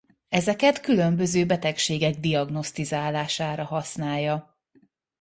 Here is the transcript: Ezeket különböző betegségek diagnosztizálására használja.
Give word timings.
Ezeket 0.29 0.81
különböző 0.81 1.45
betegségek 1.45 2.15
diagnosztizálására 2.15 3.63
használja. 3.65 4.57